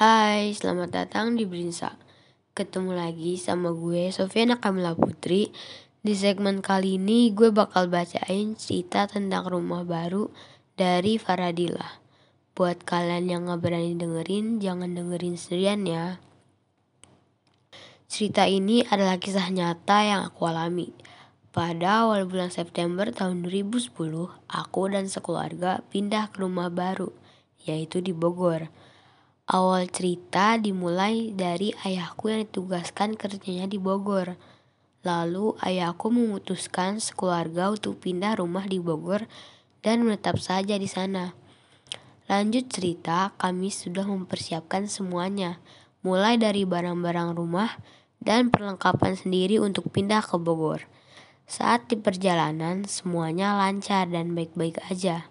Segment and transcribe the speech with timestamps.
[0.00, 1.92] Hai, selamat datang di Brinsa.
[2.56, 5.52] Ketemu lagi sama gue Sofiana Kamila Putri.
[6.00, 10.32] Di segmen kali ini gue bakal bacain cerita tentang rumah baru
[10.72, 12.00] dari Faradila.
[12.56, 16.16] Buat kalian yang gak berani dengerin, jangan dengerin sendirian ya.
[18.08, 20.96] Cerita ini adalah kisah nyata yang aku alami.
[21.52, 23.92] Pada awal bulan September tahun 2010,
[24.48, 27.12] aku dan sekeluarga pindah ke rumah baru,
[27.68, 28.88] yaitu di Bogor.
[29.50, 34.38] Awal cerita dimulai dari ayahku yang ditugaskan kerjanya di Bogor.
[35.02, 39.26] Lalu ayahku memutuskan sekeluarga untuk pindah rumah di Bogor
[39.82, 41.34] dan menetap saja di sana.
[42.30, 45.58] Lanjut cerita, kami sudah mempersiapkan semuanya,
[46.06, 47.74] mulai dari barang-barang rumah
[48.22, 50.86] dan perlengkapan sendiri untuk pindah ke Bogor.
[51.50, 55.26] Saat di perjalanan, semuanya lancar dan baik-baik aja.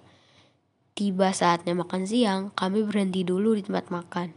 [0.99, 4.35] Tiba saatnya makan siang, kami berhenti dulu di tempat makan.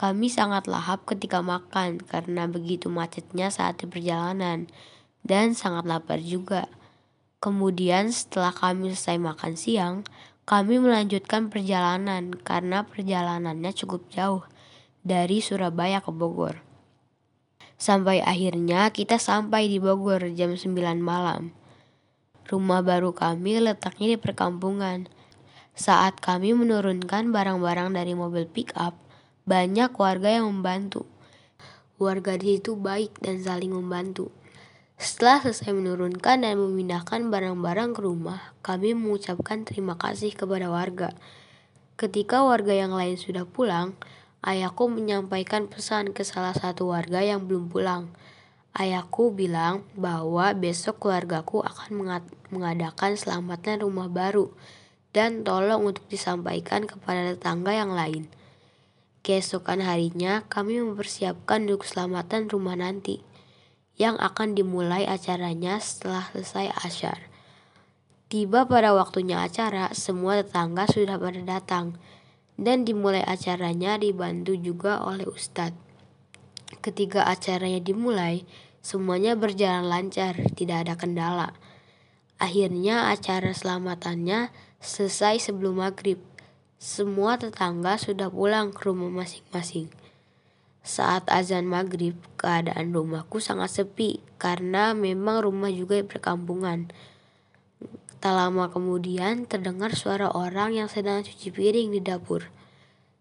[0.00, 4.64] Kami sangat lahap ketika makan karena begitu macetnya saat di perjalanan
[5.28, 6.72] dan sangat lapar juga.
[7.44, 9.96] Kemudian setelah kami selesai makan siang,
[10.48, 14.48] kami melanjutkan perjalanan karena perjalanannya cukup jauh
[15.04, 16.64] dari Surabaya ke Bogor.
[17.76, 21.52] Sampai akhirnya kita sampai di Bogor jam 9 malam.
[22.48, 25.19] Rumah baru kami letaknya di perkampungan
[25.80, 29.00] saat kami menurunkan barang-barang dari mobil pick up,
[29.48, 31.08] banyak warga yang membantu.
[31.96, 34.28] Warga di situ baik dan saling membantu.
[35.00, 41.16] Setelah selesai menurunkan dan memindahkan barang-barang ke rumah, kami mengucapkan terima kasih kepada warga.
[41.96, 43.96] Ketika warga yang lain sudah pulang,
[44.44, 48.12] ayahku menyampaikan pesan ke salah satu warga yang belum pulang.
[48.76, 52.20] Ayahku bilang bahwa besok keluargaku akan
[52.52, 54.52] mengadakan selamatan rumah baru
[55.10, 58.30] dan tolong untuk disampaikan kepada tetangga yang lain.
[59.20, 63.20] Keesokan harinya, kami mempersiapkan untuk keselamatan rumah nanti,
[64.00, 67.20] yang akan dimulai acaranya setelah selesai asyar.
[68.30, 71.98] Tiba pada waktunya acara, semua tetangga sudah pada datang,
[72.56, 75.76] dan dimulai acaranya dibantu juga oleh Ustadz.
[76.80, 78.46] Ketika acaranya dimulai,
[78.80, 81.48] semuanya berjalan lancar, tidak ada kendala.
[82.40, 86.16] Akhirnya acara selamatannya Selesai sebelum maghrib,
[86.80, 89.92] semua tetangga sudah pulang ke rumah masing-masing.
[90.80, 96.88] Saat azan maghrib, keadaan rumahku sangat sepi karena memang rumah juga perkampungan.
[98.24, 102.48] Tak lama kemudian terdengar suara orang yang sedang cuci piring di dapur.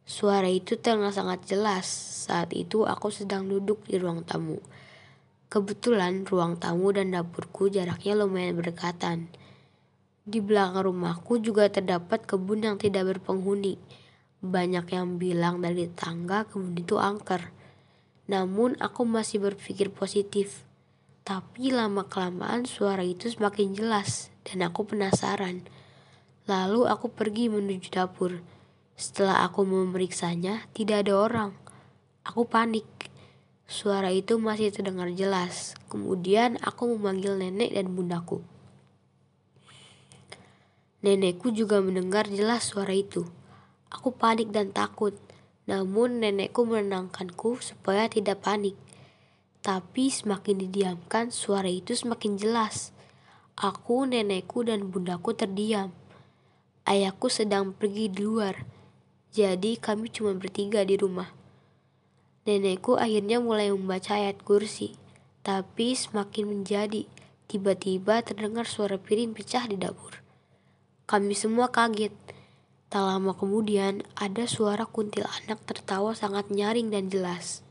[0.07, 1.91] Suara itu terdengar sangat jelas.
[2.23, 4.63] Saat itu aku sedang duduk di ruang tamu.
[5.51, 9.27] Kebetulan ruang tamu dan dapurku jaraknya lumayan berdekatan.
[10.29, 13.81] Di belakang rumahku juga terdapat kebun yang tidak berpenghuni.
[14.45, 17.49] Banyak yang bilang dari tangga kebun itu angker.
[18.29, 20.69] Namun aku masih berpikir positif.
[21.25, 25.65] Tapi lama-kelamaan suara itu semakin jelas dan aku penasaran.
[26.45, 28.37] Lalu aku pergi menuju dapur.
[28.93, 31.51] Setelah aku memeriksanya, tidak ada orang.
[32.21, 32.85] Aku panik.
[33.65, 35.73] Suara itu masih terdengar jelas.
[35.89, 38.45] Kemudian aku memanggil nenek dan bundaku.
[40.99, 43.23] Nenekku juga mendengar jelas suara itu.
[43.87, 45.15] Aku panik dan takut,
[45.63, 48.75] namun nenekku menenangkanku supaya tidak panik.
[49.63, 52.91] Tapi semakin didiamkan, suara itu semakin jelas.
[53.55, 55.95] Aku, nenekku, dan bundaku terdiam.
[56.83, 58.67] Ayahku sedang pergi di luar,
[59.31, 61.31] jadi kami cuma bertiga di rumah.
[62.43, 64.99] Nenekku akhirnya mulai membaca ayat kursi,
[65.47, 67.07] tapi semakin menjadi.
[67.49, 70.28] Tiba-tiba terdengar suara piring pecah di dapur.
[71.09, 72.13] Kami semua kaget.
[72.93, 77.65] Tak lama kemudian, ada suara kuntil anak tertawa sangat nyaring dan jelas.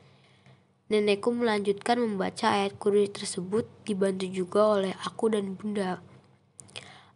[0.90, 6.02] Nenekku melanjutkan membaca ayat kursi tersebut dibantu juga oleh aku dan bunda.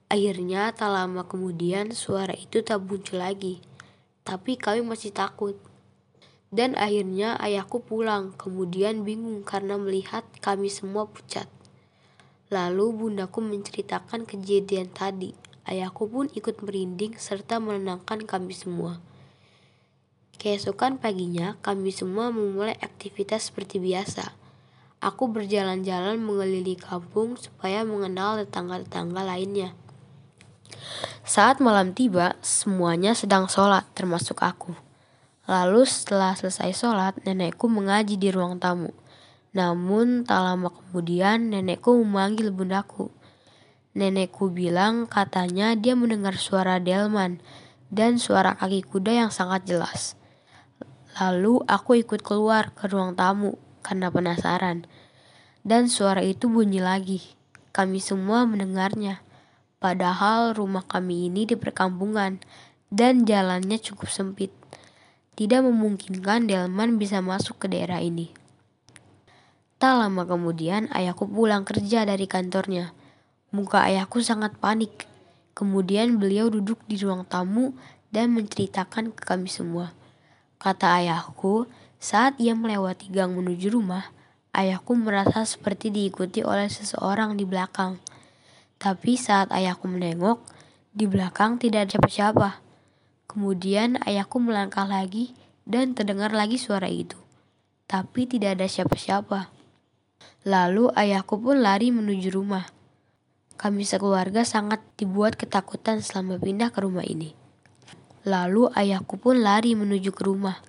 [0.07, 3.59] Akhirnya tak lama kemudian suara itu tak muncul lagi.
[4.23, 5.59] Tapi kami masih takut.
[6.55, 11.51] Dan akhirnya ayahku pulang, kemudian bingung karena melihat kami semua pucat.
[12.47, 15.51] Lalu bundaku menceritakan kejadian tadi.
[15.63, 18.99] Ayahku pun ikut merinding serta menenangkan kami semua.
[20.43, 24.35] Keesokan paginya, kami semua memulai aktivitas seperti biasa.
[24.99, 29.75] Aku berjalan-jalan mengelilingi kampung supaya mengenal tetangga-tetangga lainnya.
[31.23, 34.75] Saat malam tiba, semuanya sedang sholat, termasuk aku.
[35.47, 38.91] Lalu setelah selesai sholat, nenekku mengaji di ruang tamu.
[39.55, 43.11] Namun tak lama kemudian nenekku memanggil bundaku.
[43.93, 47.45] Nenekku bilang katanya dia mendengar suara delman
[47.93, 50.17] dan suara kaki kuda yang sangat jelas.
[51.21, 54.89] Lalu aku ikut keluar ke ruang tamu karena penasaran.
[55.61, 57.21] Dan suara itu bunyi lagi.
[57.77, 59.21] Kami semua mendengarnya.
[59.77, 62.41] Padahal rumah kami ini di perkampungan
[62.89, 64.57] dan jalannya cukup sempit.
[65.37, 68.33] Tidak memungkinkan delman bisa masuk ke daerah ini.
[69.77, 72.95] Tak lama kemudian ayahku pulang kerja dari kantornya.
[73.53, 75.05] Muka ayahku sangat panik.
[75.53, 77.77] Kemudian beliau duduk di ruang tamu
[78.09, 79.93] dan menceritakan ke kami semua.
[80.57, 81.69] Kata ayahku,
[82.01, 84.09] saat ia melewati gang menuju rumah,
[84.57, 88.01] ayahku merasa seperti diikuti oleh seseorang di belakang.
[88.81, 90.41] Tapi saat ayahku menengok,
[90.97, 92.51] di belakang tidak ada siapa-siapa.
[93.29, 95.37] Kemudian ayahku melangkah lagi
[95.69, 97.21] dan terdengar lagi suara itu.
[97.85, 99.53] Tapi tidak ada siapa-siapa.
[100.49, 102.82] Lalu ayahku pun lari menuju rumah.
[103.61, 107.37] Kami sekeluarga sangat dibuat ketakutan selama pindah ke rumah ini.
[108.23, 110.63] Lalu ayahku pun lari menuju ke rumah.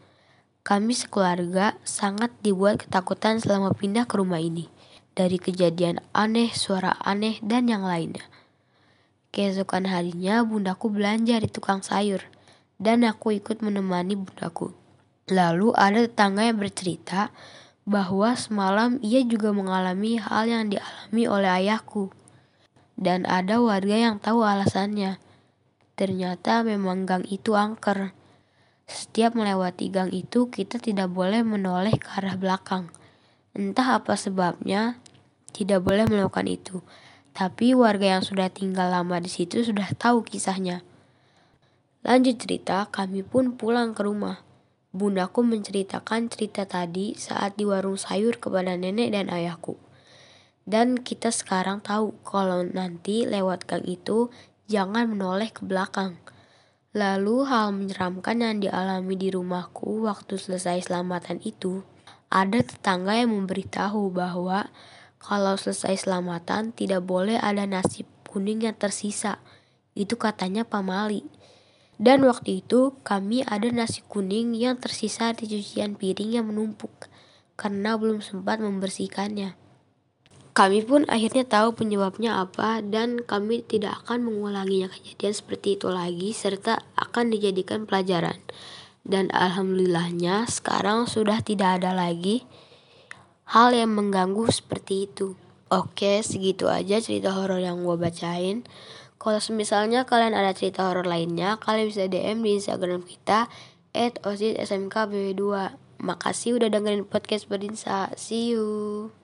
[0.66, 4.72] Kami sekeluarga sangat dibuat ketakutan selama pindah ke rumah ini.
[5.14, 8.26] Dari kejadian aneh, suara aneh, dan yang lainnya.
[9.30, 12.26] Keesokan harinya bundaku belanja di tukang sayur.
[12.82, 14.74] Dan aku ikut menemani bundaku.
[15.30, 17.30] Lalu ada tetangga yang bercerita
[17.86, 22.10] bahwa semalam ia juga mengalami hal yang dialami oleh ayahku
[23.04, 25.20] dan ada warga yang tahu alasannya.
[26.00, 28.16] Ternyata memang gang itu angker.
[28.88, 32.90] Setiap melewati gang itu kita tidak boleh menoleh ke arah belakang.
[33.54, 34.98] Entah apa sebabnya,
[35.54, 36.82] tidak boleh melakukan itu.
[37.36, 40.82] Tapi warga yang sudah tinggal lama di situ sudah tahu kisahnya.
[42.02, 44.42] Lanjut cerita, kami pun pulang ke rumah.
[44.94, 49.74] Bundaku menceritakan cerita tadi saat di warung sayur kepada nenek dan ayahku.
[50.64, 54.32] Dan kita sekarang tahu kalau nanti lewat gang itu
[54.72, 56.16] jangan menoleh ke belakang.
[56.94, 61.84] Lalu hal menyeramkan yang dialami di rumahku waktu selesai selamatan itu,
[62.30, 64.70] ada tetangga yang memberitahu bahwa
[65.18, 69.38] kalau selesai selamatan tidak boleh ada nasi kuning yang tersisa.
[69.94, 71.22] Itu katanya Pak Mali.
[72.02, 77.10] Dan waktu itu kami ada nasi kuning yang tersisa di cucian piring yang menumpuk
[77.54, 79.54] karena belum sempat membersihkannya.
[80.54, 86.30] Kami pun akhirnya tahu penyebabnya apa dan kami tidak akan mengulanginya kejadian seperti itu lagi
[86.30, 88.38] serta akan dijadikan pelajaran.
[89.02, 92.46] Dan alhamdulillahnya sekarang sudah tidak ada lagi
[93.50, 95.34] hal yang mengganggu seperti itu.
[95.74, 98.62] Oke, segitu aja cerita horor yang gue bacain.
[99.18, 103.50] Kalau misalnya kalian ada cerita horor lainnya, kalian bisa DM di Instagram kita
[104.22, 105.42] @osissmkbw2.
[105.98, 108.14] Makasih udah dengerin podcast Berdinsa.
[108.14, 109.23] See you.